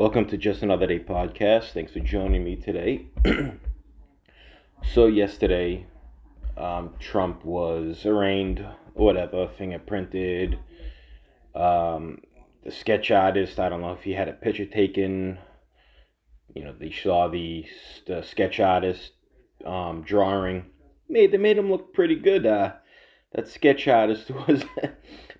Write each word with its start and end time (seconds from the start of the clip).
Welcome 0.00 0.24
to 0.28 0.38
Just 0.38 0.62
Another 0.62 0.86
Day 0.86 0.98
podcast. 0.98 1.72
Thanks 1.72 1.92
for 1.92 2.00
joining 2.00 2.42
me 2.42 2.56
today. 2.56 3.08
so, 4.94 5.04
yesterday, 5.04 5.86
um, 6.56 6.94
Trump 6.98 7.44
was 7.44 8.06
arraigned, 8.06 8.64
whatever, 8.94 9.46
fingerprinted. 9.58 10.56
Um, 11.54 12.22
the 12.64 12.70
sketch 12.70 13.10
artist, 13.10 13.60
I 13.60 13.68
don't 13.68 13.82
know 13.82 13.92
if 13.92 14.02
he 14.02 14.12
had 14.12 14.28
a 14.28 14.32
picture 14.32 14.64
taken. 14.64 15.36
You 16.54 16.64
know, 16.64 16.74
they 16.80 16.92
saw 16.92 17.28
the, 17.28 17.66
the 18.06 18.22
sketch 18.22 18.58
artist 18.58 19.12
um, 19.66 20.00
drawing. 20.00 20.64
Made, 21.10 21.30
they 21.30 21.36
made 21.36 21.58
him 21.58 21.70
look 21.70 21.92
pretty 21.92 22.16
good. 22.16 22.46
Uh, 22.46 22.72
that 23.34 23.48
sketch 23.48 23.86
artist 23.86 24.30
was 24.48 24.64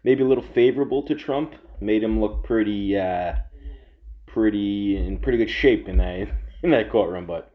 maybe 0.05 0.23
a 0.23 0.27
little 0.29 0.45
favorable 0.45 1.03
to 1.05 1.15
Trump. 1.15 1.55
Made 1.81 2.05
him 2.05 2.21
look 2.21 2.45
pretty. 2.45 2.99
Uh, 2.99 3.37
pretty 4.33 4.97
in 4.97 5.19
pretty 5.19 5.39
good 5.39 5.51
shape 5.51 5.89
in 5.89 5.99
that 5.99 6.29
in 6.63 6.71
that 6.71 6.91
courtroom, 6.91 7.27
but 7.27 7.53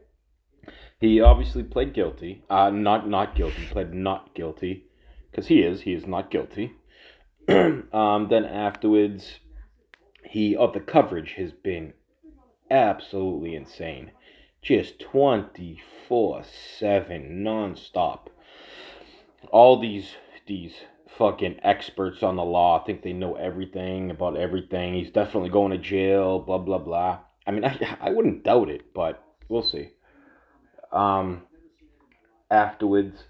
he 0.98 1.20
obviously 1.20 1.62
pled 1.62 1.94
guilty. 1.94 2.42
Uh, 2.48 2.70
not 2.70 3.08
not 3.08 3.34
guilty. 3.34 3.66
Pled 3.70 3.94
not 3.94 4.34
guilty, 4.34 4.84
because 5.30 5.46
he 5.46 5.60
is. 5.60 5.82
He 5.82 5.92
is 5.92 6.06
not 6.06 6.30
guilty. 6.30 6.72
um, 7.48 8.28
then 8.28 8.44
afterwards, 8.44 9.40
he 10.24 10.56
of 10.56 10.70
oh, 10.70 10.72
the 10.72 10.80
coverage 10.80 11.34
has 11.34 11.52
been 11.52 11.92
absolutely 12.70 13.54
insane, 13.54 14.10
just 14.62 14.98
twenty 14.98 15.80
four 16.08 16.42
seven 16.78 17.44
nonstop. 17.44 18.28
All 19.50 19.78
these 19.80 20.16
these 20.46 20.74
fucking 21.18 21.60
experts 21.62 22.22
on 22.22 22.36
the 22.36 22.44
law 22.44 22.80
I 22.80 22.84
think 22.84 23.02
they 23.02 23.12
know 23.12 23.34
everything 23.34 24.10
about 24.10 24.36
everything. 24.36 24.94
He's 24.94 25.10
definitely 25.10 25.50
going 25.50 25.72
to 25.72 25.78
jail, 25.78 26.38
blah 26.40 26.58
blah 26.58 26.78
blah. 26.78 27.20
I 27.46 27.50
mean, 27.50 27.64
I 27.64 27.96
I 28.00 28.10
wouldn't 28.10 28.44
doubt 28.44 28.68
it, 28.68 28.92
but 28.94 29.22
we'll 29.48 29.62
see. 29.62 29.90
Um 30.92 31.42
afterwards 32.50 33.24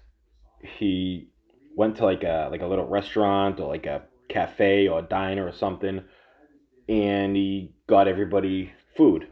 he 0.61 1.29
went 1.75 1.97
to 1.97 2.05
like 2.05 2.23
a 2.23 2.49
like 2.51 2.61
a 2.61 2.67
little 2.67 2.87
restaurant 2.87 3.59
or 3.59 3.67
like 3.67 3.85
a 3.85 4.03
cafe 4.29 4.87
or 4.87 4.99
a 4.99 5.03
diner 5.03 5.47
or 5.47 5.53
something 5.53 6.03
and 6.89 7.35
he 7.35 7.73
got 7.87 8.07
everybody 8.07 8.71
food. 8.95 9.27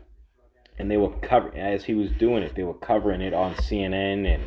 And 0.77 0.91
they 0.91 0.97
were 0.97 1.11
covering 1.19 1.57
as 1.57 1.85
he 1.85 1.93
was 1.93 2.11
doing 2.11 2.43
it, 2.43 2.55
they 2.55 2.63
were 2.63 2.73
covering 2.73 3.21
it 3.21 3.33
on 3.33 3.55
CNN 3.55 4.27
and 4.27 4.43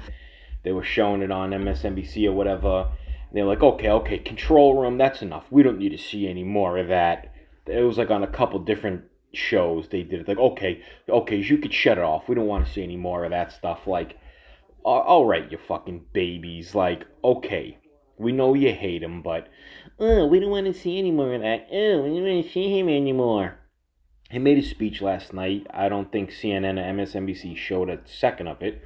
they 0.63 0.73
were 0.73 0.85
showing 0.85 1.23
it 1.23 1.31
on 1.31 1.51
MSNBC 1.51 2.27
or 2.27 2.33
whatever 2.33 2.91
they're 3.33 3.45
like, 3.45 3.63
okay, 3.63 3.91
okay, 3.91 4.19
control 4.19 4.81
room, 4.81 4.99
that's 4.99 5.23
enough. 5.23 5.45
We 5.51 5.63
don't 5.63 5.79
need 5.79 5.91
to 5.91 5.99
see 5.99 6.29
any 6.29 6.45
more 6.45 6.79
of 6.79 6.89
that. 6.89 7.33
It 7.67 7.83
was 7.83 7.99
like 7.99 8.11
on 8.11 8.23
a 8.23 8.29
couple 8.29 8.59
different 8.61 9.05
shows 9.35 9.89
they 9.89 10.03
did 10.03 10.21
it. 10.21 10.29
Like, 10.29 10.39
okay, 10.39 10.83
okay, 11.09 11.37
you 11.37 11.59
could 11.59 11.75
shut 11.75 11.99
it 11.99 12.05
off. 12.05 12.29
We 12.29 12.35
don't 12.35 12.47
want 12.47 12.67
to 12.67 12.73
see 12.73 12.83
any 12.83 12.97
more 12.97 13.25
of 13.25 13.31
that 13.31 13.53
stuff. 13.53 13.87
Like, 13.87 14.19
all 14.83 15.27
right, 15.27 15.51
you 15.51 15.59
fucking 15.59 16.07
babies. 16.15 16.75
Like, 16.75 17.07
okay, 17.23 17.79
we 18.17 18.33
know 18.33 18.55
you 18.55 18.73
hate 18.73 19.03
him, 19.03 19.23
but 19.23 19.49
oh, 19.99 20.27
we 20.27 20.41
don't 20.41 20.51
want 20.51 20.67
to 20.67 20.73
see 20.73 20.99
any 20.99 21.11
more 21.11 21.35
of 21.35 21.43
that. 21.43 21.69
Oh, 21.71 22.03
we 22.03 22.09
don't 22.09 22.23
want 22.23 22.47
to 22.47 22.51
see 22.51 22.79
him 22.79 22.89
anymore. 22.89 23.59
He 24.31 24.39
made 24.39 24.59
a 24.59 24.63
speech 24.63 25.03
last 25.03 25.33
night. 25.33 25.67
I 25.71 25.89
don't 25.89 26.11
think 26.11 26.31
CNN 26.31 26.79
or 26.79 27.05
MSNBC 27.05 27.57
showed 27.57 27.91
a 27.91 28.01
second 28.05 28.49
of 28.49 28.63
it 28.63 28.83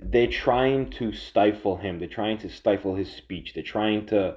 they're 0.00 0.28
trying 0.28 0.90
to 0.90 1.12
stifle 1.12 1.76
him. 1.76 1.98
They're 1.98 2.08
trying 2.08 2.38
to 2.38 2.48
stifle 2.48 2.94
his 2.94 3.10
speech. 3.10 3.54
They're 3.54 3.62
trying 3.62 4.06
to, 4.06 4.36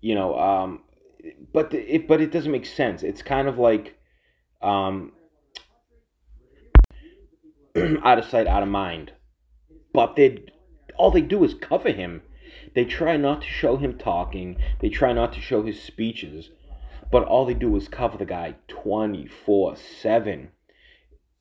you 0.00 0.14
know, 0.14 0.38
um, 0.38 0.82
but 1.52 1.72
it 1.72 2.08
but 2.08 2.20
it 2.20 2.32
doesn't 2.32 2.50
make 2.50 2.66
sense. 2.66 3.02
It's 3.02 3.22
kind 3.22 3.48
of 3.48 3.58
like, 3.58 3.96
um, 4.62 5.12
out 8.04 8.18
of 8.18 8.24
sight, 8.24 8.46
out 8.46 8.62
of 8.62 8.68
mind. 8.68 9.12
But 9.92 10.16
they 10.16 10.44
all 10.96 11.10
they 11.10 11.20
do 11.20 11.44
is 11.44 11.54
cover 11.54 11.90
him. 11.90 12.22
They 12.74 12.84
try 12.84 13.16
not 13.16 13.42
to 13.42 13.48
show 13.48 13.76
him 13.76 13.98
talking. 13.98 14.56
They 14.80 14.88
try 14.88 15.12
not 15.12 15.32
to 15.34 15.40
show 15.40 15.62
his 15.62 15.82
speeches. 15.82 16.50
But 17.10 17.24
all 17.24 17.46
they 17.46 17.54
do 17.54 17.74
is 17.76 17.88
cover 17.88 18.18
the 18.18 18.26
guy 18.26 18.56
24 18.68 19.76
7. 19.76 20.50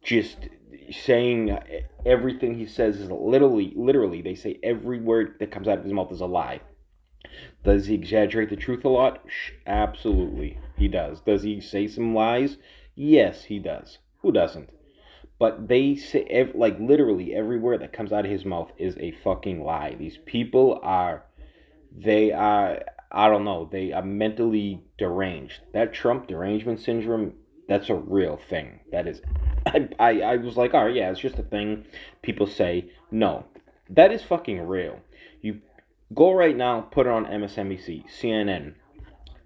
Just 0.07 0.47
saying 0.89 1.59
everything 2.05 2.55
he 2.55 2.65
says 2.65 2.95
is 2.97 3.11
literally, 3.11 3.73
literally, 3.75 4.21
they 4.21 4.35
say 4.35 4.57
every 4.63 5.01
word 5.01 5.35
that 5.41 5.51
comes 5.51 5.67
out 5.67 5.79
of 5.79 5.83
his 5.83 5.91
mouth 5.91 6.13
is 6.13 6.21
a 6.21 6.25
lie. 6.25 6.61
Does 7.65 7.87
he 7.87 7.95
exaggerate 7.95 8.49
the 8.49 8.55
truth 8.55 8.85
a 8.85 8.89
lot? 8.89 9.21
Absolutely, 9.65 10.59
he 10.77 10.87
does. 10.87 11.19
Does 11.19 11.43
he 11.43 11.59
say 11.59 11.89
some 11.89 12.15
lies? 12.15 12.55
Yes, 12.95 13.43
he 13.43 13.59
does. 13.59 13.97
Who 14.21 14.31
doesn't? 14.31 14.69
But 15.39 15.67
they 15.67 15.97
say, 15.97 16.49
like, 16.55 16.79
literally, 16.79 17.35
every 17.35 17.59
word 17.59 17.81
that 17.81 17.91
comes 17.91 18.13
out 18.13 18.23
of 18.23 18.31
his 18.31 18.45
mouth 18.45 18.71
is 18.77 18.95
a 18.97 19.11
fucking 19.25 19.61
lie. 19.61 19.95
These 19.95 20.19
people 20.25 20.79
are, 20.83 21.25
they 21.91 22.31
are, 22.31 22.79
I 23.11 23.27
don't 23.27 23.43
know, 23.43 23.67
they 23.69 23.91
are 23.91 24.05
mentally 24.05 24.85
deranged. 24.97 25.59
That 25.73 25.93
Trump 25.93 26.27
derangement 26.27 26.79
syndrome, 26.79 27.33
that's 27.67 27.89
a 27.89 27.95
real 27.95 28.39
thing. 28.49 28.79
That 28.91 29.07
is 29.07 29.21
I, 29.65 29.89
I, 29.99 30.21
I 30.21 30.35
was 30.37 30.57
like, 30.57 30.73
all 30.73 30.85
right, 30.85 30.95
yeah, 30.95 31.11
it's 31.11 31.19
just 31.19 31.39
a 31.39 31.43
thing 31.43 31.85
people 32.21 32.47
say. 32.47 32.89
No, 33.11 33.45
that 33.89 34.11
is 34.11 34.23
fucking 34.23 34.61
real. 34.61 34.99
You 35.41 35.61
go 36.13 36.33
right 36.33 36.55
now, 36.55 36.81
put 36.81 37.07
it 37.07 37.11
on 37.11 37.25
MSNBC, 37.25 38.05
CNN. 38.09 38.75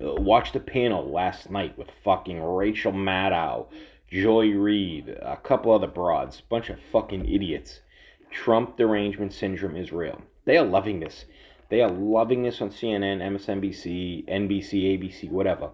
Uh, 0.04 0.14
watch 0.22 0.52
the 0.52 0.60
panel 0.60 1.12
last 1.12 1.50
night 1.50 1.78
with 1.78 1.88
fucking 2.04 2.42
Rachel 2.42 2.92
Maddow, 2.92 3.68
Joy 4.10 4.50
Reid, 4.50 5.10
a 5.10 5.38
couple 5.38 5.72
other 5.72 5.88
broads, 5.88 6.42
bunch 6.42 6.70
of 6.70 6.80
fucking 6.92 7.26
idiots. 7.26 7.82
Trump 8.30 8.78
derangement 8.78 9.34
syndrome 9.34 9.76
is 9.76 9.92
real. 9.92 10.22
They 10.46 10.58
are 10.58 10.66
loving 10.66 11.00
this. 11.00 11.26
They 11.70 11.82
are 11.82 11.92
loving 11.92 12.44
this 12.44 12.62
on 12.62 12.70
CNN, 12.70 13.22
MSNBC, 13.22 14.28
NBC, 14.28 15.00
ABC, 15.00 15.30
whatever 15.32 15.72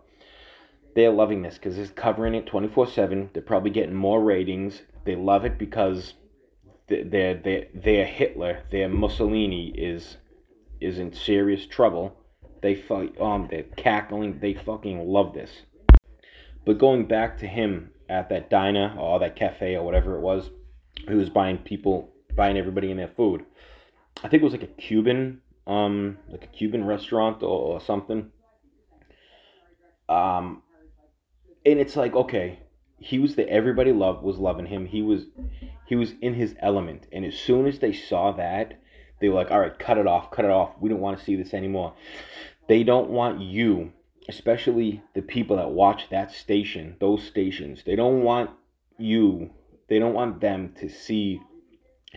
they're 0.97 1.11
loving 1.11 1.43
this 1.43 1.53
because 1.53 1.77
it's 1.77 1.91
covering 1.91 2.33
it 2.33 2.47
24 2.47 2.87
7 2.87 3.29
they're 3.31 3.43
probably 3.43 3.69
getting 3.69 3.93
more 3.93 4.19
ratings. 4.19 4.81
They 5.05 5.15
love 5.15 5.45
it 5.45 5.59
because 5.59 6.15
their 6.87 7.35
their 7.35 7.67
their 7.71 8.05
hitler. 8.07 8.63
Their 8.71 8.89
mussolini 8.89 9.67
is 9.77 10.17
is 10.81 10.97
in 10.97 11.13
serious 11.13 11.67
trouble. 11.67 12.17
They 12.63 12.73
fight 12.73 13.13
um 13.21 13.47
they're 13.47 13.61
cackling. 13.61 14.39
They 14.39 14.55
fucking 14.55 15.07
love 15.07 15.35
this. 15.35 15.61
But 16.65 16.79
going 16.79 17.05
back 17.05 17.37
to 17.39 17.47
him 17.47 17.91
at 18.09 18.29
that 18.29 18.49
diner 18.49 18.95
or 18.97 19.19
that 19.19 19.35
cafe 19.35 19.75
or 19.75 19.83
whatever 19.83 20.15
it 20.15 20.21
was 20.21 20.49
he 21.07 21.13
was 21.13 21.29
buying 21.29 21.59
people 21.59 22.09
buying 22.35 22.57
everybody 22.57 22.89
in 22.89 22.97
their 22.97 23.13
food. 23.15 23.45
I 24.23 24.29
think 24.29 24.41
it 24.41 24.45
was 24.45 24.53
like 24.53 24.63
a 24.63 24.81
cuban 24.81 25.41
um 25.67 26.17
like 26.27 26.43
a 26.43 26.47
cuban 26.47 26.85
restaurant 26.85 27.43
or, 27.43 27.73
or 27.73 27.81
something. 27.81 28.31
Um 30.09 30.63
and 31.67 31.79
it's 31.79 31.95
like 31.95 32.15
okay 32.15 32.59
he 32.99 33.19
was 33.19 33.35
the 33.35 33.47
everybody 33.49 33.91
loved 33.91 34.23
was 34.23 34.37
loving 34.37 34.65
him. 34.65 34.85
He 34.87 35.01
was 35.01 35.25
he 35.85 35.95
was 35.95 36.13
in 36.21 36.33
his 36.33 36.55
element. 36.59 37.07
And 37.11 37.23
as 37.23 37.37
soon 37.37 37.67
as 37.67 37.79
they 37.79 37.93
saw 37.93 38.31
that 38.33 38.79
they 39.21 39.29
were 39.29 39.35
like 39.35 39.51
all 39.51 39.59
right 39.59 39.77
cut 39.77 39.97
it 39.97 40.07
off 40.07 40.31
cut 40.31 40.45
it 40.45 40.51
off. 40.51 40.71
We 40.79 40.89
don't 40.89 40.99
want 40.99 41.17
to 41.17 41.23
see 41.23 41.35
this 41.35 41.53
anymore. 41.53 41.93
They 42.67 42.83
don't 42.83 43.09
want 43.09 43.41
you 43.41 43.93
especially 44.29 45.01
the 45.13 45.21
people 45.21 45.55
that 45.57 45.71
watch 45.71 46.09
that 46.09 46.31
station 46.31 46.97
those 46.99 47.23
stations. 47.23 47.83
They 47.85 47.95
don't 47.95 48.23
want 48.23 48.49
you 48.97 49.51
they 49.89 49.99
don't 49.99 50.13
want 50.13 50.41
them 50.41 50.73
to 50.79 50.89
see 50.89 51.39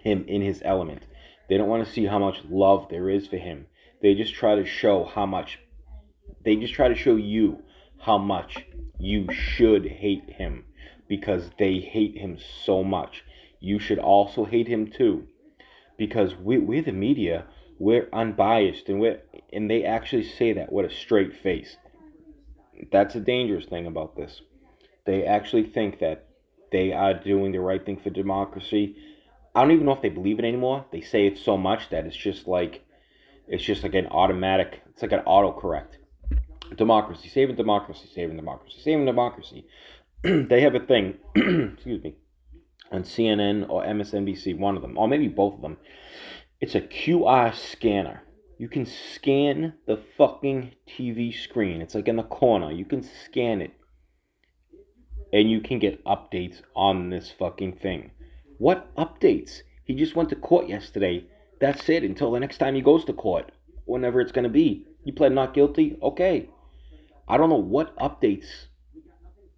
him 0.03 0.25
in 0.27 0.41
his 0.41 0.63
element. 0.65 1.03
They 1.49 1.59
don't 1.59 1.69
want 1.69 1.85
to 1.87 1.93
see 1.93 2.07
how 2.07 2.19
much 2.19 2.43
love 2.49 2.89
there 2.89 3.11
is 3.11 3.27
for 3.27 3.37
him. 3.37 3.67
They 4.01 4.15
just 4.15 4.35
try 4.35 4.55
to 4.55 4.65
show 4.65 5.05
how 5.05 5.27
much 5.27 5.59
they 6.43 6.57
just 6.57 6.73
try 6.73 6.89
to 6.89 6.95
show 6.95 7.17
you 7.17 7.63
how 8.01 8.19
much 8.19 8.65
you 8.99 9.27
should 9.31 9.87
hate 9.87 10.31
him 10.31 10.65
because 11.09 11.51
they 11.59 11.79
hate 11.79 12.17
him 12.17 12.39
so 12.65 12.83
much. 12.83 13.25
You 13.61 13.79
should 13.79 13.99
also 13.99 14.45
hate 14.45 14.69
him 14.69 14.91
too 14.91 15.27
because 15.99 16.35
we, 16.35 16.59
we're 16.59 16.83
the 16.83 16.93
media. 16.93 17.45
We're 17.79 18.09
unbiased 18.13 18.89
and 18.89 19.01
we 19.01 19.17
and 19.53 19.71
they 19.71 19.85
actually 19.85 20.25
say 20.25 20.53
that 20.55 20.73
with 20.73 20.87
a 20.87 20.95
straight 20.95 21.35
face. 21.35 21.77
That's 22.91 23.15
a 23.15 23.21
dangerous 23.21 23.67
thing 23.67 23.87
about 23.87 24.17
this. 24.17 24.41
They 25.05 25.25
actually 25.25 25.65
think 25.65 25.99
that 26.01 26.27
they 26.73 26.93
are 26.93 27.15
doing 27.15 27.53
the 27.53 27.61
right 27.61 27.85
thing 27.85 27.99
for 27.99 28.11
democracy. 28.11 28.97
I 29.55 29.63
don't 29.63 29.73
even 29.73 29.87
know 29.87 29.93
if 29.93 30.03
they 30.03 30.09
believe 30.09 30.39
it 30.39 30.45
anymore. 30.45 30.87
They 30.93 31.01
say 31.01 31.27
it 31.27 31.39
so 31.39 31.57
much 31.57 31.91
that 31.91 32.07
it's 32.07 32.17
just 32.17 32.47
like 32.47 32.83
it's 33.49 33.65
just 33.65 33.83
like 33.83 33.95
an 33.95 34.07
automatic. 34.07 34.81
It's 34.91 35.03
like 35.03 35.13
an 35.13 35.25
autocorrect 35.27 36.00
democracy, 36.77 37.29
saving 37.29 37.57
democracy, 37.57 38.09
saving 38.15 38.37
democracy, 38.37 38.79
saving 38.83 39.07
democracy. 39.07 39.67
they 40.23 40.61
have 40.61 40.75
a 40.75 40.81
thing, 40.81 41.15
excuse 41.37 42.03
me, 42.03 42.17
on 42.93 43.03
CNN 43.05 43.69
or 43.69 43.85
MSNBC, 43.85 44.59
one 44.59 44.77
of 44.77 44.83
them, 44.83 44.99
or 44.99 45.09
maybe 45.09 45.29
both 45.29 45.55
of 45.55 45.63
them. 45.63 45.77
It's 46.61 46.75
a 46.75 46.81
QR 46.83 47.55
scanner. 47.55 48.23
You 48.59 48.69
can 48.69 48.87
scan 48.87 49.75
the 49.87 49.99
fucking 50.19 50.73
TV 50.87 51.35
screen. 51.35 51.81
It's 51.81 51.95
like 51.95 52.09
in 52.09 52.17
the 52.17 52.23
corner. 52.25 52.71
You 52.73 52.85
can 52.85 53.03
scan 53.03 53.63
it. 53.63 53.73
and 55.33 55.51
you 55.51 55.61
can 55.61 55.79
get 55.79 56.05
updates 56.05 56.61
on 56.75 57.11
this 57.11 57.31
fucking 57.39 57.75
thing. 57.79 58.11
What 58.59 58.95
updates? 58.97 59.63
He 59.85 59.95
just 59.95 60.17
went 60.17 60.29
to 60.31 60.37
court 60.37 60.69
yesterday. 60.69 61.25
That's 61.61 61.89
it 61.89 62.05
until 62.05 62.33
the 62.33 62.41
next 62.41 62.59
time 62.59 62.75
he 62.75 62.81
goes 62.81 63.05
to 63.07 63.13
court, 63.13 63.53
whenever 63.87 64.21
it's 64.21 64.33
going 64.33 64.45
to 64.45 64.51
be. 64.51 64.87
You 65.05 65.13
pled 65.13 65.33
not 65.33 65.55
guilty? 65.55 65.99
Okay. 66.03 66.51
I 67.31 67.37
don't 67.37 67.49
know 67.49 67.55
what 67.55 67.97
updates 67.97 68.47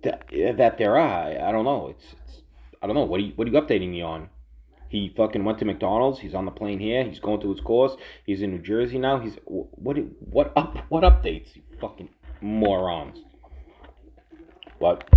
that, 0.03 0.29
that 0.31 0.77
there 0.77 0.99
are. 0.99 1.49
I 1.49 1.51
don't 1.51 1.65
know. 1.65 1.89
It's, 1.89 2.05
it's 2.27 2.43
I 2.83 2.87
don't 2.87 2.95
know. 2.95 3.05
What 3.05 3.19
are 3.19 3.23
you 3.23 3.33
what 3.35 3.49
are 3.49 3.51
you 3.51 3.59
updating 3.59 3.91
me 3.91 4.03
on? 4.03 4.29
He 4.91 5.11
fucking 5.17 5.43
went 5.43 5.59
to 5.61 5.65
McDonald's. 5.65 6.21
He's 6.21 6.35
on 6.35 6.45
the 6.45 6.51
plane 6.51 6.79
here. 6.79 7.03
He's 7.03 7.19
going 7.19 7.41
to 7.41 7.51
his 7.51 7.63
course. 7.63 7.97
He's 8.27 8.43
in 8.43 8.51
New 8.51 8.61
Jersey 8.61 8.99
now. 8.99 9.21
He's 9.21 9.39
what 9.47 9.97
what 10.21 10.53
up 10.55 10.77
what 10.91 11.03
updates? 11.03 11.57
You 11.57 11.63
fucking 11.81 12.11
morons. 12.43 13.19
But 14.79 15.09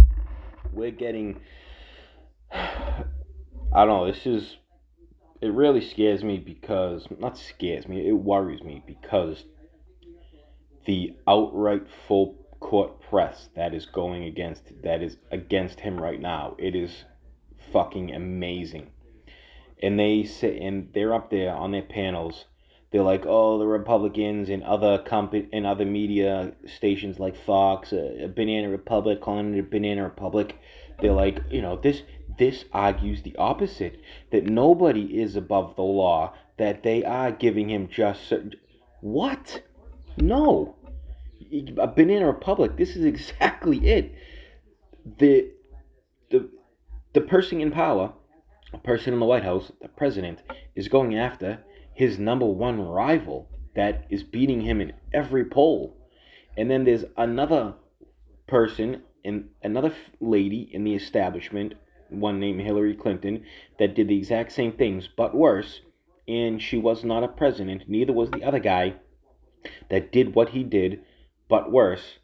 we're 0.71 0.91
getting. 0.91 1.41
I 2.53 3.03
don't 3.73 3.87
know. 3.87 4.09
This 4.09 4.25
is. 4.25 4.55
It 5.41 5.51
really 5.51 5.85
scares 5.85 6.23
me 6.23 6.37
because 6.37 7.05
not 7.19 7.37
scares 7.37 7.85
me. 7.85 8.07
It 8.07 8.13
worries 8.13 8.63
me 8.63 8.81
because 8.87 9.43
the 10.85 11.15
outright 11.27 11.83
full 12.07 12.44
court 12.65 12.99
press 12.99 13.49
that 13.55 13.75
is 13.75 13.85
going 13.85 14.23
against 14.23 14.63
that 14.81 15.03
is 15.03 15.17
against 15.29 15.81
him 15.81 16.01
right 16.01 16.19
now. 16.19 16.55
It 16.57 16.75
is 16.75 17.05
fucking 17.71 18.11
amazing. 18.11 18.89
And 19.83 19.99
they 19.99 20.23
sit 20.23 20.59
and 20.59 20.89
they're 20.91 21.13
up 21.13 21.29
there 21.29 21.53
on 21.53 21.71
their 21.71 21.83
panels. 21.83 22.45
They're 22.91 23.03
like, 23.03 23.25
oh, 23.27 23.59
the 23.59 23.67
Republicans 23.67 24.49
and 24.49 24.63
other 24.63 24.97
company 24.97 25.47
and 25.53 25.63
other 25.67 25.85
media 25.85 26.53
stations 26.65 27.19
like 27.19 27.35
Fox, 27.35 27.93
uh, 27.93 28.29
Banana 28.35 28.69
Republic, 28.69 29.21
calling 29.21 29.53
it 29.53 29.59
a 29.59 29.63
Banana 29.63 30.03
Republic. 30.03 30.57
They're 30.99 31.11
like, 31.11 31.43
you 31.51 31.61
know, 31.61 31.75
this 31.77 32.01
this 32.39 32.65
argues 32.73 33.21
the 33.21 33.35
opposite 33.35 34.01
that 34.31 34.45
nobody 34.45 35.21
is 35.21 35.35
above 35.35 35.75
the 35.75 35.83
law, 35.83 36.33
that 36.57 36.81
they 36.81 37.03
are 37.03 37.31
giving 37.31 37.69
him 37.69 37.89
just 37.89 38.33
what? 39.01 39.61
No. 40.17 40.74
A 41.77 41.87
Banana 41.87 42.25
Republic, 42.25 42.75
this 42.77 42.95
is 42.95 43.05
exactly 43.05 43.85
it. 43.87 44.13
The 45.17 45.51
the 46.29 46.49
the 47.13 47.21
person 47.21 47.61
in 47.61 47.71
power, 47.71 48.13
a 48.73 48.77
person 48.77 49.13
in 49.13 49.19
the 49.19 49.25
White 49.25 49.43
House, 49.43 49.71
the 49.81 49.87
president, 49.87 50.41
is 50.75 50.87
going 50.87 51.17
after 51.17 51.63
his 51.93 52.19
number 52.19 52.45
one 52.45 52.81
rival 52.81 53.49
that 53.75 54.05
is 54.09 54.23
beating 54.23 54.61
him 54.61 54.81
in 54.81 54.93
every 55.13 55.45
poll. 55.45 55.95
And 56.57 56.69
then 56.69 56.83
there's 56.83 57.05
another 57.17 57.75
person 58.47 59.03
and 59.23 59.49
another 59.63 59.93
lady 60.19 60.69
in 60.71 60.83
the 60.83 60.93
establishment, 60.93 61.73
one 62.09 62.39
named 62.39 62.61
Hillary 62.61 62.95
Clinton, 62.95 63.43
that 63.79 63.95
did 63.95 64.07
the 64.07 64.17
exact 64.17 64.51
same 64.51 64.71
things 64.71 65.09
but 65.15 65.35
worse. 65.35 65.81
And 66.27 66.61
she 66.61 66.77
was 66.77 67.03
not 67.03 67.23
a 67.23 67.27
president, 67.27 67.83
neither 67.87 68.13
was 68.13 68.31
the 68.31 68.43
other 68.43 68.59
guy 68.59 68.95
that 69.89 70.11
did 70.11 70.35
what 70.35 70.49
he 70.49 70.63
did 70.63 71.01
but 71.49 71.71
worse. 71.71 72.19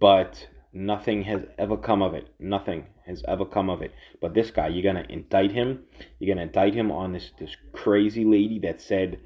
But 0.00 0.48
nothing 0.72 1.22
has 1.22 1.42
ever 1.58 1.76
come 1.76 2.02
of 2.02 2.14
it. 2.14 2.28
Nothing 2.38 2.86
has 3.06 3.22
ever 3.28 3.44
come 3.44 3.70
of 3.70 3.82
it. 3.82 3.92
But 4.20 4.34
this 4.34 4.50
guy, 4.50 4.68
you're 4.68 4.82
gonna 4.82 5.06
indict 5.08 5.52
him. 5.52 5.84
You're 6.18 6.34
gonna 6.34 6.46
indict 6.46 6.74
him 6.74 6.90
on 6.90 7.12
this 7.12 7.30
this 7.38 7.56
crazy 7.72 8.24
lady 8.24 8.58
that 8.60 8.80
said, 8.80 9.20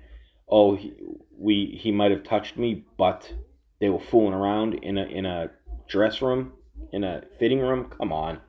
"Oh, 0.48 0.76
he, 0.76 0.92
we 1.36 1.78
he 1.80 1.92
might 1.92 2.10
have 2.10 2.24
touched 2.24 2.56
me, 2.56 2.84
but 2.96 3.32
they 3.80 3.88
were 3.88 4.00
fooling 4.00 4.34
around 4.34 4.74
in 4.74 4.98
a 4.98 5.04
in 5.04 5.26
a 5.26 5.50
dress 5.88 6.20
room 6.20 6.52
in 6.92 7.04
a 7.04 7.22
fitting 7.38 7.60
room. 7.60 7.90
Come 7.96 8.12
on, 8.12 8.40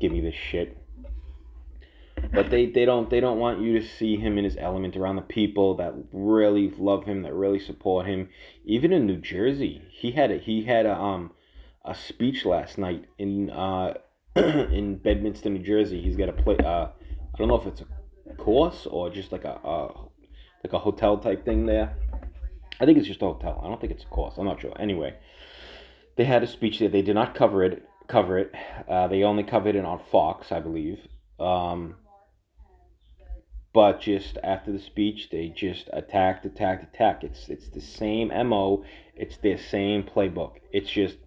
give 0.00 0.12
me 0.12 0.20
this 0.20 0.34
shit. 0.34 0.76
But 2.32 2.50
they, 2.50 2.66
they 2.66 2.84
don't 2.84 3.08
they 3.08 3.20
don't 3.20 3.38
want 3.38 3.60
you 3.60 3.78
to 3.78 3.86
see 3.86 4.16
him 4.16 4.38
in 4.38 4.44
his 4.44 4.56
element 4.58 4.96
around 4.96 5.16
the 5.16 5.22
people 5.22 5.76
that 5.76 5.94
really 6.12 6.70
love 6.76 7.04
him, 7.04 7.22
that 7.22 7.34
really 7.34 7.58
support 7.58 8.06
him. 8.06 8.28
Even 8.64 8.92
in 8.92 9.06
New 9.06 9.18
Jersey, 9.18 9.82
he 9.90 10.12
had 10.12 10.30
a, 10.30 10.38
he 10.38 10.64
had 10.64 10.86
a 10.86 10.94
um 10.94 11.32
a 11.84 11.94
speech 11.94 12.44
last 12.44 12.78
night 12.78 13.04
in 13.18 13.50
uh 13.50 13.94
in 14.36 14.96
Bedminster, 14.96 15.48
New 15.48 15.62
Jersey. 15.62 16.02
He's 16.02 16.16
got 16.16 16.28
a 16.28 16.32
play. 16.32 16.58
Uh, 16.58 16.88
I 16.88 17.38
don't 17.38 17.48
know 17.48 17.56
if 17.56 17.66
it's 17.66 17.80
a 17.80 18.34
course 18.34 18.86
or 18.86 19.08
just 19.08 19.32
like 19.32 19.44
a 19.44 19.54
uh, 19.54 19.92
like 20.62 20.72
a 20.72 20.78
hotel 20.78 21.16
type 21.16 21.44
thing 21.44 21.64
there. 21.64 21.96
I 22.78 22.84
think 22.84 22.98
it's 22.98 23.06
just 23.06 23.22
a 23.22 23.26
hotel. 23.26 23.60
I 23.64 23.68
don't 23.68 23.80
think 23.80 23.92
it's 23.92 24.04
a 24.04 24.08
course. 24.08 24.34
I'm 24.36 24.44
not 24.44 24.60
sure. 24.60 24.74
Anyway, 24.78 25.16
they 26.16 26.24
had 26.24 26.42
a 26.42 26.46
speech 26.46 26.80
there. 26.80 26.88
They 26.88 27.02
did 27.02 27.14
not 27.14 27.34
cover 27.34 27.64
it. 27.64 27.88
Cover 28.08 28.38
it. 28.38 28.52
Uh, 28.88 29.08
they 29.08 29.22
only 29.22 29.42
covered 29.42 29.74
it 29.74 29.84
on 29.84 30.00
Fox, 30.12 30.52
I 30.52 30.60
believe. 30.60 30.98
Um, 31.40 31.96
but 33.76 34.00
just 34.00 34.38
after 34.42 34.72
the 34.72 34.78
speech, 34.78 35.28
they 35.28 35.50
just 35.50 35.90
attacked, 35.92 36.46
attacked, 36.46 36.82
attacked. 36.82 37.22
It's 37.24 37.50
it's 37.50 37.68
the 37.68 37.82
same 37.82 38.28
mo. 38.28 38.84
It's 39.14 39.36
their 39.36 39.58
same 39.58 40.02
playbook. 40.02 40.52
It's 40.72 40.90
just 40.90 41.18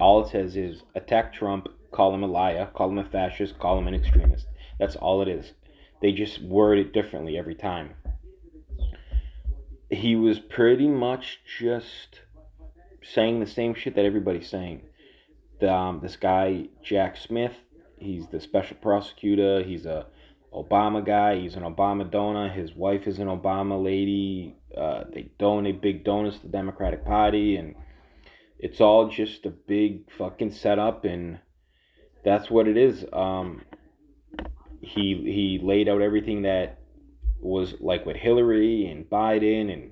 all 0.00 0.24
it 0.24 0.30
says 0.30 0.56
is 0.56 0.82
attack 0.96 1.32
Trump, 1.32 1.68
call 1.92 2.12
him 2.12 2.24
a 2.24 2.26
liar, 2.26 2.68
call 2.74 2.88
him 2.90 2.98
a 2.98 3.04
fascist, 3.04 3.60
call 3.60 3.78
him 3.78 3.86
an 3.86 3.94
extremist. 3.94 4.48
That's 4.80 4.96
all 4.96 5.22
it 5.22 5.28
is. 5.28 5.52
They 6.02 6.10
just 6.10 6.42
word 6.42 6.78
it 6.78 6.92
differently 6.92 7.38
every 7.38 7.54
time. 7.54 7.90
He 9.88 10.16
was 10.16 10.40
pretty 10.40 10.88
much 10.88 11.38
just 11.60 12.22
saying 13.04 13.38
the 13.38 13.46
same 13.46 13.74
shit 13.74 13.94
that 13.94 14.04
everybody's 14.04 14.50
saying. 14.50 14.82
The, 15.60 15.72
um, 15.72 16.00
this 16.02 16.16
guy 16.16 16.70
Jack 16.82 17.16
Smith, 17.16 17.54
he's 17.98 18.26
the 18.26 18.40
special 18.40 18.78
prosecutor. 18.78 19.62
He's 19.62 19.86
a 19.86 20.08
Obama 20.52 21.04
guy. 21.04 21.38
He's 21.40 21.56
an 21.56 21.62
Obama 21.62 22.10
donor. 22.10 22.48
His 22.48 22.74
wife 22.74 23.06
is 23.06 23.18
an 23.18 23.28
Obama 23.28 23.82
lady. 23.82 24.56
Uh, 24.76 25.04
they 25.12 25.30
donate 25.38 25.82
big 25.82 26.04
donuts 26.04 26.36
to 26.38 26.42
the 26.42 26.52
Democratic 26.52 27.04
Party, 27.04 27.56
and 27.56 27.74
it's 28.58 28.80
all 28.80 29.08
just 29.08 29.46
a 29.46 29.50
big 29.50 30.10
fucking 30.10 30.52
setup, 30.52 31.04
and 31.04 31.38
that's 32.24 32.50
what 32.50 32.68
it 32.68 32.76
is. 32.76 33.04
Um, 33.12 33.62
he 34.80 35.14
he 35.14 35.60
laid 35.62 35.88
out 35.88 36.02
everything 36.02 36.42
that 36.42 36.78
was 37.40 37.74
like 37.80 38.06
with 38.06 38.16
Hillary 38.16 38.86
and 38.86 39.08
Biden 39.08 39.72
and 39.72 39.90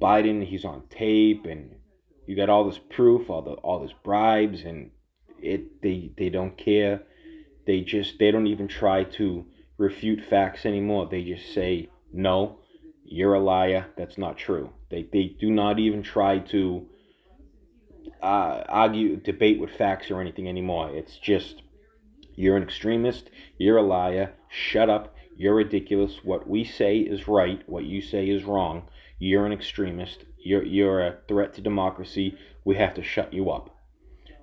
Biden. 0.00 0.44
He's 0.44 0.64
on 0.64 0.82
tape, 0.88 1.46
and 1.46 1.76
you 2.26 2.36
got 2.36 2.48
all 2.48 2.64
this 2.64 2.80
proof, 2.90 3.30
all 3.30 3.42
the 3.42 3.52
all 3.52 3.80
this 3.80 3.94
bribes, 4.04 4.64
and 4.64 4.90
it 5.40 5.82
they 5.82 6.10
they 6.16 6.30
don't 6.30 6.56
care. 6.56 7.02
They 7.66 7.80
just 7.82 8.18
they 8.18 8.30
don't 8.30 8.46
even 8.46 8.68
try 8.68 9.04
to 9.04 9.46
refute 9.78 10.24
facts 10.24 10.66
anymore. 10.66 11.08
They 11.10 11.24
just 11.24 11.52
say 11.52 11.88
no, 12.12 12.58
you're 13.04 13.34
a 13.34 13.40
liar. 13.40 13.86
That's 13.96 14.18
not 14.18 14.38
true. 14.38 14.70
They 14.90 15.08
they 15.12 15.36
do 15.38 15.50
not 15.50 15.78
even 15.78 16.02
try 16.02 16.38
to 16.38 16.86
uh, 18.22 18.64
argue, 18.68 19.16
debate 19.16 19.60
with 19.60 19.70
facts 19.70 20.10
or 20.10 20.20
anything 20.20 20.48
anymore. 20.48 20.90
It's 20.94 21.18
just 21.18 21.62
you're 22.34 22.56
an 22.56 22.62
extremist. 22.62 23.30
You're 23.58 23.78
a 23.78 23.82
liar. 23.82 24.34
Shut 24.48 24.90
up. 24.90 25.14
You're 25.36 25.54
ridiculous. 25.54 26.20
What 26.22 26.48
we 26.48 26.64
say 26.64 26.98
is 26.98 27.28
right. 27.28 27.62
What 27.66 27.84
you 27.84 28.00
say 28.00 28.28
is 28.28 28.44
wrong. 28.44 28.88
You're 29.18 29.46
an 29.46 29.52
extremist. 29.52 30.24
You're, 30.38 30.64
you're 30.64 31.00
a 31.00 31.16
threat 31.28 31.54
to 31.54 31.60
democracy. 31.60 32.36
We 32.64 32.76
have 32.76 32.94
to 32.94 33.02
shut 33.02 33.32
you 33.32 33.50
up. 33.50 33.74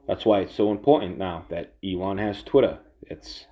That's 0.07 0.25
why 0.25 0.41
it's 0.41 0.55
so 0.55 0.71
important 0.71 1.17
now 1.17 1.45
that 1.49 1.73
Elon 1.83 2.17
has 2.17 2.43
Twitter. 2.43 2.79
It's 3.03 3.45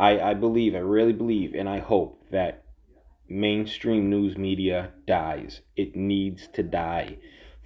I, 0.00 0.30
I 0.30 0.34
believe, 0.34 0.74
I 0.74 0.78
really 0.78 1.12
believe, 1.12 1.54
and 1.54 1.68
I 1.68 1.78
hope 1.78 2.24
that 2.30 2.64
mainstream 3.28 4.08
news 4.08 4.38
media 4.38 4.92
dies. 5.06 5.60
It 5.76 5.94
needs 5.94 6.48
to 6.54 6.62
die. 6.62 7.18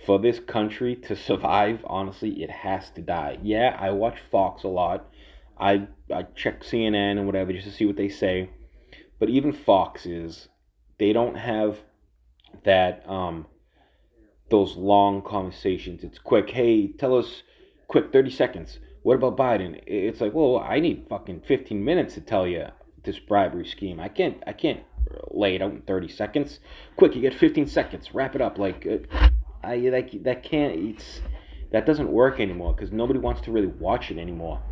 For 0.04 0.18
this 0.18 0.40
country 0.40 0.96
to 0.96 1.14
survive, 1.28 1.84
honestly, 1.86 2.42
it 2.42 2.50
has 2.50 2.90
to 2.90 3.02
die. 3.02 3.38
Yeah, 3.40 3.76
I 3.78 3.90
watch 3.90 4.18
Fox 4.32 4.64
a 4.64 4.68
lot. 4.68 5.08
I 5.56 5.86
I 6.12 6.24
check 6.34 6.64
CNN 6.64 7.12
and 7.12 7.26
whatever 7.26 7.52
just 7.52 7.68
to 7.68 7.72
see 7.72 7.86
what 7.86 7.96
they 7.96 8.08
say. 8.08 8.50
But 9.20 9.30
even 9.30 9.52
Fox 9.52 10.04
is 10.04 10.48
they 10.98 11.12
don't 11.12 11.36
have 11.36 11.78
that 12.64 13.08
um 13.08 13.46
those 14.50 14.76
long 14.76 15.22
conversations. 15.22 16.02
It's 16.02 16.18
quick. 16.18 16.50
Hey, 16.50 16.88
tell 16.88 17.16
us 17.16 17.44
quick, 17.86 18.12
30 18.12 18.30
seconds. 18.30 18.80
What 19.04 19.16
about 19.16 19.36
Biden? 19.36 19.82
It's 19.86 20.22
like, 20.22 20.32
well, 20.32 20.58
I 20.58 20.80
need 20.80 21.04
fucking 21.10 21.42
15 21.42 21.84
minutes 21.84 22.14
to 22.14 22.22
tell 22.22 22.46
you 22.46 22.68
this 23.04 23.18
bribery 23.18 23.66
scheme. 23.66 24.00
I 24.00 24.08
can't, 24.08 24.42
I 24.46 24.54
can't 24.54 24.80
lay 25.30 25.56
it 25.56 25.60
out 25.60 25.72
in 25.72 25.82
30 25.82 26.08
seconds. 26.08 26.60
Quick, 26.96 27.14
you 27.14 27.20
get 27.20 27.34
15 27.34 27.66
seconds. 27.66 28.14
Wrap 28.14 28.34
it 28.34 28.40
up. 28.40 28.56
Like, 28.56 28.86
uh, 28.86 29.28
I 29.62 29.76
like 29.76 30.22
that 30.22 30.42
can't. 30.42 30.72
It's 30.74 31.20
that 31.70 31.84
doesn't 31.84 32.10
work 32.10 32.40
anymore 32.40 32.72
because 32.72 32.92
nobody 32.92 33.18
wants 33.18 33.42
to 33.42 33.52
really 33.52 33.66
watch 33.66 34.10
it 34.10 34.16
anymore. 34.16 34.62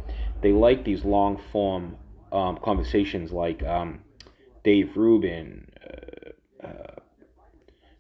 They 0.40 0.52
like 0.52 0.82
these 0.82 1.04
long 1.04 1.38
form 1.52 1.98
um, 2.32 2.58
conversations, 2.64 3.32
like 3.32 3.62
um, 3.62 4.00
Dave 4.64 4.96
Rubin. 4.96 5.68
Uh, 5.84 6.66
uh, 6.66 6.94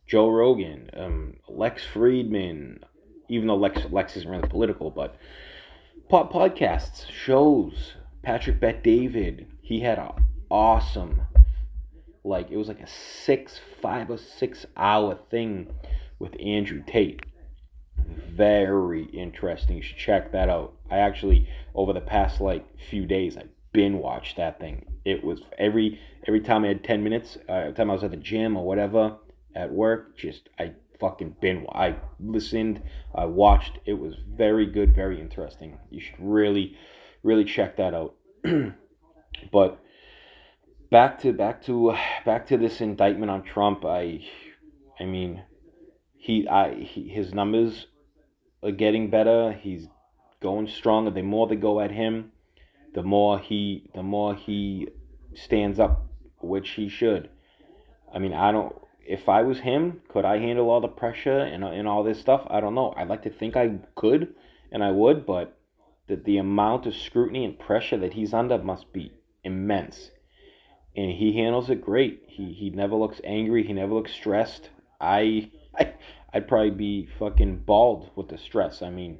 Joe 0.06 0.30
Rogan, 0.30 0.88
um, 0.96 1.34
Lex 1.46 1.82
Fridman. 1.92 2.78
even 3.28 3.48
though 3.48 3.56
Lex 3.56 3.82
Lex 3.90 4.16
isn't 4.16 4.30
really 4.30 4.48
political, 4.48 4.90
but 4.90 5.16
podcasts, 6.12 7.10
shows. 7.10 7.94
Patrick 8.22 8.60
Bet 8.60 8.84
David, 8.84 9.46
he 9.62 9.80
had 9.80 9.98
an 9.98 10.10
awesome, 10.50 11.22
like 12.22 12.50
it 12.50 12.58
was 12.58 12.68
like 12.68 12.80
a 12.80 12.86
six, 12.86 13.58
five 13.80 14.10
or 14.10 14.18
six 14.18 14.66
hour 14.76 15.18
thing 15.30 15.72
with 16.18 16.38
Andrew 16.38 16.82
Tate. 16.86 17.24
Very 18.28 19.04
interesting. 19.04 19.78
You 19.78 19.82
should 19.82 19.96
check 19.96 20.32
that 20.32 20.50
out. 20.50 20.74
I 20.90 20.98
actually 20.98 21.48
over 21.74 21.94
the 21.94 22.00
past 22.02 22.42
like 22.42 22.66
few 22.90 23.06
days 23.06 23.38
I 23.38 23.44
bin 23.72 23.98
watched 23.98 24.36
that 24.36 24.60
thing. 24.60 24.84
It 25.06 25.24
was 25.24 25.40
every 25.56 25.98
every 26.28 26.40
time 26.40 26.64
I 26.64 26.68
had 26.68 26.84
ten 26.84 27.02
minutes, 27.02 27.38
uh, 27.48 27.52
every 27.52 27.72
time 27.72 27.90
I 27.90 27.94
was 27.94 28.04
at 28.04 28.10
the 28.10 28.18
gym 28.18 28.54
or 28.56 28.66
whatever 28.66 29.16
at 29.54 29.72
work, 29.72 30.16
just 30.18 30.50
I 30.58 30.74
fucking 31.00 31.36
bin. 31.40 31.66
I 31.72 31.96
listened, 32.20 32.82
I 33.14 33.24
watched. 33.24 33.78
It 33.84 33.94
was 33.94 34.14
very 34.28 34.66
good, 34.66 34.94
very 34.94 35.20
interesting. 35.20 35.78
You 35.90 36.00
should 36.00 36.16
really, 36.18 36.76
really 37.22 37.44
check 37.44 37.76
that 37.76 37.94
out. 37.94 38.14
but 39.52 39.80
back 40.90 41.20
to 41.20 41.32
back 41.32 41.62
to 41.62 41.96
back 42.24 42.46
to 42.46 42.56
this 42.56 42.80
indictment 42.80 43.30
on 43.30 43.42
Trump. 43.42 43.84
I, 43.84 44.20
I 45.00 45.04
mean, 45.04 45.42
he 46.16 46.46
I 46.46 46.74
he, 46.74 47.08
his 47.08 47.34
numbers 47.34 47.86
are 48.62 48.70
getting 48.70 49.10
better. 49.10 49.52
He's 49.52 49.88
going 50.40 50.68
stronger. 50.68 51.10
The 51.10 51.22
more 51.22 51.46
they 51.46 51.56
go 51.56 51.80
at 51.80 51.90
him, 51.90 52.32
the 52.94 53.02
more 53.02 53.38
he 53.38 53.88
the 53.94 54.02
more 54.02 54.34
he 54.34 54.88
stands 55.34 55.80
up, 55.80 56.06
which 56.40 56.70
he 56.70 56.88
should. 56.88 57.30
I 58.14 58.18
mean, 58.18 58.34
I 58.34 58.52
don't. 58.52 58.74
If 59.06 59.28
I 59.28 59.42
was 59.42 59.60
him, 59.60 60.02
could 60.08 60.24
I 60.24 60.38
handle 60.38 60.70
all 60.70 60.80
the 60.80 60.88
pressure 60.88 61.40
and 61.40 61.64
and 61.64 61.88
all 61.88 62.02
this 62.04 62.20
stuff? 62.20 62.46
I 62.48 62.60
don't 62.60 62.74
know. 62.74 62.94
I'd 62.96 63.08
like 63.08 63.22
to 63.22 63.30
think 63.30 63.56
I 63.56 63.78
could, 63.94 64.34
and 64.70 64.82
I 64.82 64.90
would, 64.90 65.26
but 65.26 65.58
the 66.06 66.16
the 66.16 66.38
amount 66.38 66.86
of 66.86 66.94
scrutiny 66.94 67.44
and 67.44 67.58
pressure 67.58 67.98
that 67.98 68.14
he's 68.14 68.34
under 68.34 68.58
must 68.58 68.92
be 68.92 69.12
immense. 69.44 70.10
And 70.94 71.10
he 71.10 71.36
handles 71.36 71.70
it 71.70 71.80
great. 71.80 72.22
He 72.26 72.52
he 72.52 72.70
never 72.70 72.94
looks 72.94 73.20
angry. 73.24 73.66
He 73.66 73.72
never 73.72 73.94
looks 73.94 74.12
stressed. 74.12 74.70
I 75.00 75.50
I 75.78 75.94
I'd 76.32 76.48
probably 76.48 76.70
be 76.70 77.08
fucking 77.18 77.64
bald 77.64 78.10
with 78.16 78.28
the 78.28 78.38
stress. 78.38 78.82
I 78.82 78.90
mean, 78.90 79.18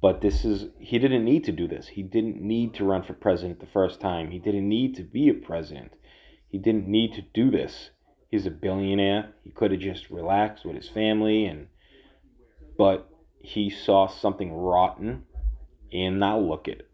but 0.00 0.20
this 0.20 0.44
is 0.44 0.66
he 0.78 0.98
didn't 0.98 1.24
need 1.24 1.44
to 1.44 1.52
do 1.52 1.68
this. 1.68 1.88
He 1.88 2.02
didn't 2.02 2.40
need 2.40 2.74
to 2.74 2.84
run 2.84 3.02
for 3.02 3.14
president 3.14 3.60
the 3.60 3.66
first 3.66 4.00
time. 4.00 4.30
He 4.30 4.38
didn't 4.38 4.68
need 4.68 4.96
to 4.96 5.02
be 5.02 5.28
a 5.28 5.34
president. 5.34 5.92
He 6.48 6.58
didn't 6.58 6.88
need 6.88 7.14
to 7.14 7.22
do 7.22 7.50
this. 7.50 7.90
He's 8.32 8.46
a 8.46 8.50
billionaire. 8.50 9.28
He 9.44 9.50
could 9.50 9.72
have 9.72 9.80
just 9.80 10.08
relaxed 10.08 10.64
with 10.64 10.74
his 10.74 10.88
family 10.88 11.44
and 11.44 11.68
but 12.78 13.10
he 13.40 13.68
saw 13.68 14.06
something 14.06 14.54
rotten 14.54 15.24
and 15.92 16.18
now 16.18 16.38
look 16.38 16.66
at 16.66 16.78
it. 16.78 16.90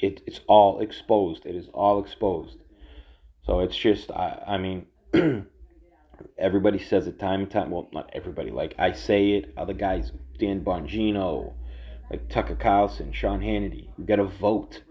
it 0.00 0.22
it's 0.26 0.40
all 0.48 0.80
exposed. 0.80 1.46
It 1.46 1.54
is 1.54 1.68
all 1.72 2.02
exposed. 2.02 2.58
So 3.46 3.60
it's 3.60 3.76
just 3.76 4.10
I 4.10 4.42
I 4.44 4.58
mean 4.58 4.86
everybody 6.36 6.80
says 6.80 7.06
it 7.06 7.20
time 7.20 7.42
and 7.42 7.50
time. 7.50 7.70
Well, 7.70 7.88
not 7.92 8.10
everybody. 8.12 8.50
Like 8.50 8.74
I 8.76 8.90
say 8.90 9.34
it. 9.34 9.54
Other 9.56 9.74
guys, 9.74 10.10
Dan 10.40 10.64
Bongino, 10.64 11.52
like 12.10 12.28
Tucker 12.28 12.56
Carlson, 12.56 13.12
Sean 13.12 13.40
Hannity. 13.40 13.88
You 13.96 14.04
got 14.04 14.16
to 14.16 14.24
vote. 14.24 14.82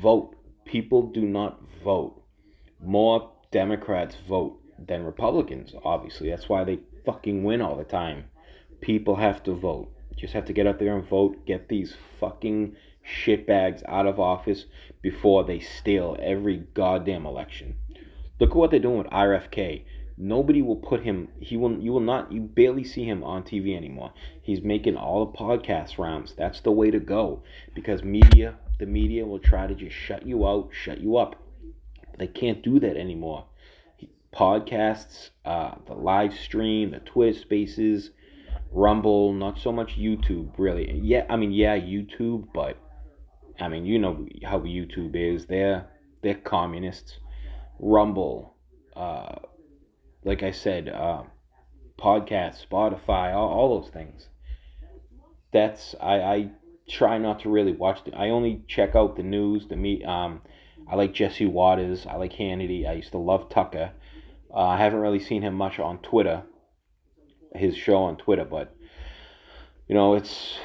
Vote. 0.00 0.36
People 0.64 1.10
do 1.10 1.22
not 1.22 1.60
vote. 1.82 2.22
More 2.80 3.32
Democrats 3.50 4.16
vote 4.28 4.60
than 4.78 5.04
Republicans. 5.04 5.74
Obviously, 5.84 6.30
that's 6.30 6.48
why 6.48 6.64
they 6.64 6.80
fucking 7.04 7.44
win 7.44 7.60
all 7.60 7.76
the 7.76 7.84
time. 7.84 8.24
People 8.80 9.16
have 9.16 9.42
to 9.44 9.52
vote. 9.52 9.92
Just 10.16 10.34
have 10.34 10.44
to 10.46 10.52
get 10.52 10.66
out 10.66 10.78
there 10.78 10.96
and 10.96 11.06
vote. 11.06 11.44
Get 11.46 11.68
these 11.68 11.94
fucking 12.20 12.76
shitbags 13.06 13.82
out 13.86 14.06
of 14.06 14.20
office 14.20 14.66
before 15.02 15.44
they 15.44 15.60
steal 15.60 16.16
every 16.20 16.58
goddamn 16.74 17.26
election. 17.26 17.76
Look 18.40 18.50
at 18.50 18.56
what 18.56 18.70
they're 18.70 18.80
doing 18.80 18.98
with 18.98 19.06
RFK 19.08 19.84
nobody 20.16 20.62
will 20.62 20.76
put 20.76 21.02
him 21.02 21.28
he 21.40 21.56
will 21.56 21.76
you 21.78 21.92
will 21.92 22.00
not 22.00 22.30
you 22.30 22.40
barely 22.40 22.84
see 22.84 23.04
him 23.04 23.24
on 23.24 23.42
TV 23.42 23.76
anymore. 23.76 24.12
He's 24.42 24.62
making 24.62 24.96
all 24.96 25.26
the 25.26 25.36
podcast 25.36 25.98
rounds. 25.98 26.34
That's 26.36 26.60
the 26.60 26.70
way 26.70 26.90
to 26.90 27.00
go 27.00 27.42
because 27.74 28.02
media 28.02 28.56
the 28.78 28.86
media 28.86 29.26
will 29.26 29.38
try 29.38 29.66
to 29.66 29.74
just 29.74 29.94
shut 29.94 30.26
you 30.26 30.46
out, 30.46 30.70
shut 30.72 31.00
you 31.00 31.16
up. 31.16 31.36
They 32.18 32.26
can't 32.26 32.62
do 32.62 32.78
that 32.80 32.96
anymore. 32.96 33.46
Podcasts, 34.34 35.30
uh, 35.44 35.76
the 35.86 35.94
live 35.94 36.34
stream, 36.34 36.90
the 36.90 36.98
Twitter 37.00 37.38
spaces, 37.38 38.10
Rumble, 38.72 39.32
not 39.32 39.58
so 39.60 39.70
much 39.70 39.96
YouTube 39.96 40.50
really. 40.58 40.98
Yeah, 41.00 41.26
I 41.30 41.36
mean 41.36 41.52
yeah, 41.52 41.78
YouTube, 41.78 42.48
but 42.52 42.76
I 43.60 43.68
mean 43.68 43.86
you 43.86 44.00
know 44.00 44.26
how 44.44 44.58
YouTube 44.60 45.14
is. 45.14 45.46
They're 45.46 45.86
they're 46.22 46.34
communists. 46.34 47.18
Rumble, 47.78 48.54
uh, 48.96 49.36
like 50.24 50.42
I 50.42 50.50
said, 50.50 50.88
uh, 50.88 51.22
podcasts, 51.98 52.66
Spotify, 52.66 53.34
all, 53.34 53.48
all 53.48 53.80
those 53.80 53.90
things. 53.90 54.28
That's 55.52 55.94
I, 56.00 56.14
I 56.20 56.50
try 56.88 57.18
not 57.18 57.40
to 57.40 57.50
really 57.50 57.72
watch. 57.72 58.04
The, 58.04 58.14
I 58.16 58.30
only 58.30 58.64
check 58.66 58.96
out 58.96 59.16
the 59.16 59.22
news. 59.22 59.68
The 59.68 59.76
meet. 59.76 60.04
Um, 60.04 60.40
I 60.88 60.96
like 60.96 61.14
Jesse 61.14 61.46
Watters. 61.46 62.06
I 62.06 62.16
like 62.16 62.32
Hannity. 62.32 62.88
I 62.88 62.94
used 62.94 63.12
to 63.12 63.18
love 63.18 63.48
Tucker. 63.48 63.92
Uh, 64.54 64.60
I 64.60 64.78
haven't 64.78 65.00
really 65.00 65.20
seen 65.20 65.42
him 65.42 65.54
much 65.54 65.78
on 65.78 65.98
Twitter. 65.98 66.44
His 67.54 67.76
show 67.76 67.96
on 67.96 68.16
Twitter, 68.16 68.44
but 68.44 68.74
you 69.88 69.94
know, 69.94 70.14
it's 70.14 70.58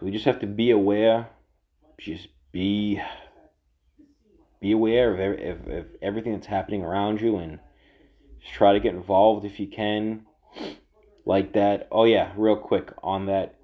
we 0.00 0.10
just 0.10 0.24
have 0.24 0.40
to 0.40 0.46
be 0.46 0.70
aware. 0.70 1.28
Just 1.98 2.28
be 2.52 3.00
be 4.60 4.72
aware 4.72 5.12
of, 5.12 5.40
of, 5.40 5.72
of 5.72 5.86
everything 6.02 6.32
that's 6.32 6.46
happening 6.46 6.82
around 6.82 7.20
you 7.20 7.36
and 7.36 7.58
just 8.40 8.54
try 8.54 8.72
to 8.72 8.80
get 8.80 8.94
involved 8.94 9.44
if 9.44 9.60
you 9.60 9.66
can. 9.66 10.26
Like 11.24 11.52
that. 11.54 11.88
Oh, 11.90 12.04
yeah, 12.04 12.32
real 12.36 12.56
quick 12.56 12.92
on 13.02 13.26
that. 13.26 13.56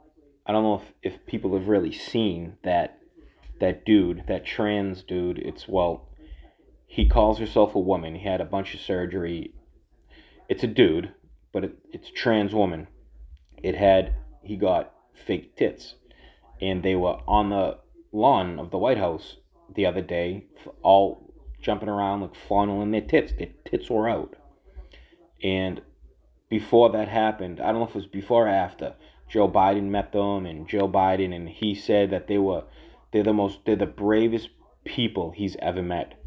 I 0.44 0.52
don't 0.52 0.64
know 0.64 0.82
if, 1.02 1.14
if 1.14 1.26
people 1.26 1.56
have 1.56 1.68
really 1.68 1.92
seen 1.92 2.56
that 2.64 2.98
that 3.60 3.84
dude, 3.84 4.24
that 4.26 4.44
trans 4.44 5.04
dude. 5.04 5.38
It's, 5.38 5.68
well, 5.68 6.08
he 6.86 7.08
calls 7.08 7.38
himself 7.38 7.76
a 7.76 7.78
woman. 7.78 8.16
He 8.16 8.26
had 8.26 8.40
a 8.40 8.44
bunch 8.44 8.74
of 8.74 8.80
surgery. 8.80 9.54
It's 10.49 10.62
a 10.62 10.66
dude, 10.66 11.12
but 11.52 11.64
it, 11.64 11.78
it's 11.92 12.11
trans 12.11 12.54
woman. 12.54 12.88
It 13.62 13.75
had, 13.75 14.14
he 14.42 14.56
got 14.56 14.92
fake 15.14 15.56
tits. 15.56 15.94
And 16.61 16.82
they 16.82 16.94
were 16.94 17.18
on 17.26 17.50
the 17.50 17.78
lawn 18.12 18.58
of 18.58 18.70
the 18.70 18.78
White 18.78 18.99
House 18.99 19.37
the 19.75 19.87
other 19.87 20.02
day, 20.02 20.46
all 20.82 21.32
jumping 21.61 21.88
around, 21.88 22.20
like 22.20 22.34
fondling 22.34 22.90
their 22.90 23.00
tits. 23.00 23.32
Their 23.32 23.49
tits 23.64 23.88
were 23.88 24.08
out. 24.08 24.37
And 25.42 25.80
before 26.49 26.90
that 26.90 27.08
happened, 27.08 27.61
I 27.61 27.72
don't 27.72 27.80
know 27.80 27.84
if 27.84 27.90
it 27.90 27.94
was 27.96 28.06
before 28.06 28.46
or 28.46 28.49
after, 28.49 28.94
Joe 29.28 29.49
Biden 29.49 29.84
met 29.84 30.12
them 30.12 30.44
and 30.44 30.68
Joe 30.68 30.87
Biden 30.87 31.34
and 31.34 31.49
he 31.49 31.75
said 31.75 32.11
that 32.11 32.26
they 32.26 32.37
were 32.37 32.64
they're 33.11 33.22
the 33.22 33.32
most 33.32 33.61
they're 33.64 33.76
the 33.76 33.87
bravest 33.87 34.50
people 34.84 35.30
he's 35.30 35.56
ever 35.61 35.82
met. 35.82 36.22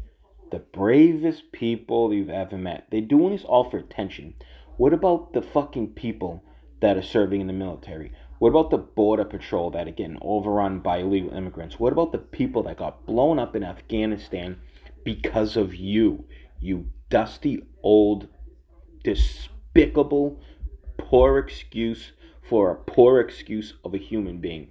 The 0.50 0.60
bravest 0.60 1.50
people 1.52 2.12
you've 2.12 2.30
ever 2.30 2.56
met. 2.56 2.86
They're 2.90 3.00
doing 3.00 3.32
this 3.32 3.44
all 3.44 3.68
for 3.68 3.78
attention. 3.78 4.34
What 4.76 4.92
about 4.92 5.32
the 5.32 5.42
fucking 5.42 5.94
people 5.94 6.44
that 6.80 6.96
are 6.96 7.02
serving 7.02 7.40
in 7.40 7.46
the 7.46 7.52
military? 7.52 8.12
What 8.38 8.50
about 8.50 8.70
the 8.70 8.78
border 8.78 9.24
patrol 9.24 9.70
that 9.70 9.88
are 9.88 9.92
getting 9.92 10.18
overrun 10.20 10.80
by 10.80 10.98
illegal 10.98 11.32
immigrants? 11.32 11.80
What 11.80 11.92
about 11.92 12.12
the 12.12 12.18
people 12.18 12.62
that 12.64 12.76
got 12.76 13.06
blown 13.06 13.38
up 13.38 13.56
in 13.56 13.64
Afghanistan 13.64 14.58
because 15.04 15.56
of 15.56 15.74
you? 15.74 16.26
You 16.60 16.90
dusty 17.08 17.62
old 17.82 18.28
despicable, 19.02 20.40
poor 20.98 21.38
excuse 21.38 22.12
for 22.48 22.70
a 22.70 22.74
poor 22.74 23.20
excuse 23.20 23.74
of 23.84 23.94
a 23.94 23.98
human 23.98 24.38
being. 24.38 24.68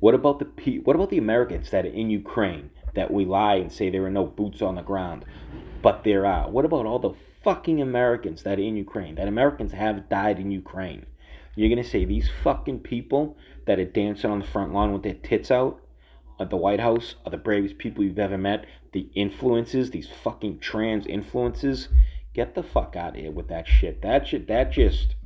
What 0.00 0.14
about 0.14 0.38
the 0.38 0.46
pe- 0.46 0.78
what 0.78 0.96
about 0.96 1.10
the 1.10 1.18
Americans 1.18 1.70
that 1.70 1.84
are 1.84 1.88
in 1.88 2.10
Ukraine 2.10 2.70
that 2.94 3.12
we 3.12 3.24
lie 3.24 3.56
and 3.56 3.72
say 3.72 3.90
there 3.90 4.04
are 4.04 4.10
no 4.10 4.26
boots 4.26 4.62
on 4.62 4.74
the 4.74 4.82
ground, 4.82 5.24
but 5.82 6.04
there 6.04 6.26
are? 6.26 6.50
What 6.50 6.64
about 6.64 6.86
all 6.86 6.98
the 6.98 7.14
fucking 7.42 7.80
Americans 7.80 8.42
that 8.42 8.58
are 8.58 8.62
in 8.62 8.76
Ukraine? 8.76 9.14
That 9.14 9.28
Americans 9.28 9.72
have 9.72 10.08
died 10.08 10.38
in 10.38 10.50
Ukraine. 10.50 11.06
You're 11.56 11.70
gonna 11.70 11.84
say 11.84 12.04
these 12.04 12.30
fucking 12.42 12.80
people 12.80 13.36
that 13.66 13.78
are 13.78 13.84
dancing 13.84 14.30
on 14.30 14.38
the 14.38 14.46
front 14.46 14.72
lawn 14.72 14.92
with 14.92 15.02
their 15.02 15.14
tits 15.14 15.50
out 15.50 15.80
at 16.38 16.50
the 16.50 16.56
White 16.56 16.80
House 16.80 17.16
are 17.24 17.30
the 17.30 17.36
bravest 17.36 17.78
people 17.78 18.04
you've 18.04 18.18
ever 18.18 18.38
met? 18.38 18.66
The 18.92 19.08
influences, 19.14 19.90
these 19.90 20.08
fucking 20.08 20.60
trans 20.60 21.06
influences, 21.06 21.88
Get 22.32 22.54
the 22.54 22.62
fuck 22.62 22.94
out 22.96 23.16
of 23.16 23.20
here 23.20 23.32
with 23.32 23.48
that 23.48 23.66
shit. 23.66 24.02
That 24.02 24.28
shit. 24.28 24.46
That 24.46 24.70
just. 24.70 25.16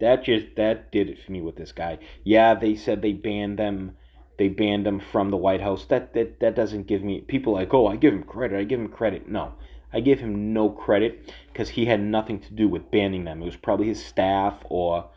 That 0.00 0.24
just 0.24 0.56
that 0.56 0.90
did 0.90 1.08
it 1.08 1.22
for 1.22 1.30
me 1.30 1.40
with 1.40 1.56
this 1.56 1.70
guy. 1.70 1.98
Yeah, 2.24 2.54
they 2.54 2.74
said 2.74 3.02
they 3.02 3.12
banned 3.12 3.58
them. 3.58 3.96
They 4.42 4.48
banned 4.48 4.84
them 4.84 4.98
from 4.98 5.30
the 5.30 5.36
White 5.36 5.60
House. 5.60 5.84
That 5.84 6.14
that 6.14 6.40
that 6.40 6.56
doesn't 6.56 6.88
give 6.88 7.04
me 7.04 7.20
people 7.20 7.52
like 7.52 7.72
oh 7.72 7.86
I 7.86 7.94
give 7.94 8.12
him 8.12 8.24
credit. 8.24 8.58
I 8.58 8.64
give 8.64 8.80
him 8.80 8.88
credit. 8.88 9.28
No, 9.28 9.52
I 9.92 10.00
give 10.00 10.18
him 10.18 10.52
no 10.52 10.68
credit 10.68 11.32
because 11.52 11.68
he 11.68 11.84
had 11.84 12.00
nothing 12.00 12.40
to 12.40 12.52
do 12.52 12.68
with 12.68 12.90
banning 12.90 13.22
them. 13.22 13.40
It 13.40 13.44
was 13.44 13.54
probably 13.54 13.86
his 13.86 14.04
staff 14.04 14.54
or 14.64 15.08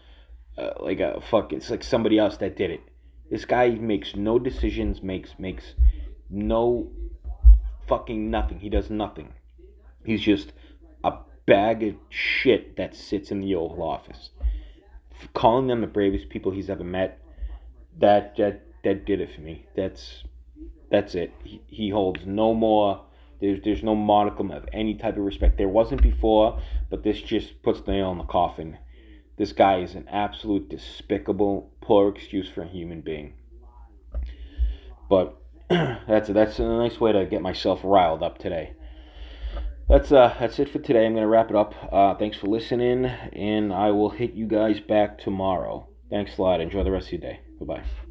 uh, 0.60 0.74
like 0.79 1.00
a 1.00 1.22
fuck. 1.22 1.53
It's 1.53 1.72
like 1.72 1.84
somebody 1.84 2.20
else 2.20 2.38
that 2.38 2.55
did 2.55 2.70
it. 2.70 2.82
This 3.32 3.46
guy 3.46 3.70
makes 3.70 4.15
no 4.15 4.38
decisions, 4.38 5.01
makes 5.01 5.39
makes 5.39 5.74
no 6.29 6.91
fucking 7.88 8.29
nothing. 8.29 8.60
He 8.60 8.70
does 8.70 8.91
nothing. 8.91 9.34
He's 10.05 10.22
just 10.22 10.53
a 11.03 11.13
bag 11.48 11.82
of 11.82 11.96
shit 12.10 12.77
that 12.77 12.96
sits 12.96 13.32
in 13.32 13.41
the 13.41 13.55
Oval 13.55 13.82
Office. 13.82 14.29
Calling 15.34 15.65
them 15.65 15.82
the 15.82 15.88
bravest 15.88 16.29
people 16.29 16.51
he's 16.51 16.70
ever 16.70 16.84
met, 16.84 17.20
that 17.98 18.38
that 18.38 18.62
that 18.86 19.06
did 19.06 19.20
it 19.20 19.34
for 19.36 19.42
me. 19.42 19.65
That's 19.75 20.24
that's 20.89 21.15
it. 21.15 21.34
He, 21.44 21.62
he 21.68 21.89
holds 21.89 22.25
no 22.25 22.54
more. 22.54 23.04
There's 23.42 23.60
there's 23.63 23.84
no 23.84 23.96
modicum 23.96 24.51
of 24.51 24.65
any 24.72 24.96
type 24.96 25.18
of 25.18 25.24
respect. 25.24 25.58
There 25.58 25.68
wasn't 25.68 26.01
before, 26.01 26.62
but 26.89 27.04
this 27.04 27.22
just 27.22 27.62
puts 27.62 27.82
the 27.82 27.92
nail 27.92 28.12
in 28.12 28.20
the 28.20 28.24
coffin. 28.24 28.77
This 29.38 29.51
guy 29.51 29.82
is 29.82 29.96
an 29.96 30.08
absolute 30.08 30.70
despicable, 30.70 31.72
poor 31.82 32.10
excuse 32.10 32.48
for 32.48 32.62
a 32.62 32.68
human 32.68 33.01
being. 33.01 33.34
But 35.10 35.38
that's 35.70 36.30
that's 36.30 36.60
a 36.60 36.63
nice 36.63 37.00
way 37.00 37.12
to 37.12 37.25
get 37.25 37.42
myself 37.42 37.82
riled 37.84 38.24
up 38.24 38.38
today. 38.38 38.74
That's 39.89 40.12
uh 40.12 40.34
that's 40.39 40.60
it 40.60 40.70
for 40.70 40.80
today. 40.80 41.06
I'm 41.06 41.13
gonna 41.13 41.27
wrap 41.27 41.50
it 41.50 41.56
up. 41.56 41.74
Uh, 41.92 42.15
thanks 42.15 42.38
for 42.38 42.48
listening, 42.48 43.06
and 43.06 43.74
I 43.74 43.92
will 43.92 44.12
hit 44.12 44.34
you 44.34 44.48
guys 44.48 44.80
back 44.80 45.18
tomorrow. 45.18 45.88
Thanks 46.10 46.38
a 46.38 46.42
lot. 46.42 46.62
Enjoy 46.62 46.84
the 46.84 46.92
rest 46.92 47.08
of 47.08 47.13
your 47.13 47.22
day. 47.22 47.39
Bye 47.60 47.65
bye. 47.65 48.04